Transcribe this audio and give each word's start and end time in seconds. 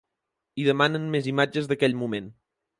I 0.63 0.65
demanen 0.69 1.05
més 1.17 1.29
imatges 1.35 1.71
d’aquell 1.73 1.97
moment. 2.03 2.35